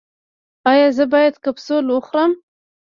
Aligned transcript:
ایا 0.69 0.87
زه 0.97 1.03
باید 1.13 1.35
کپسول 1.43 1.85
وخورم؟ 1.89 2.31